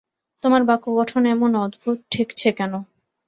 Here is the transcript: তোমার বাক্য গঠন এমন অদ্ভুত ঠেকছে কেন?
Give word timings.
তোমার 0.43 0.61
বাক্য 0.65 0.85
গঠন 0.99 1.21
এমন 1.33 1.51
অদ্ভুত 1.57 1.97
ঠেকছে 2.11 2.49
কেন? 2.57 2.73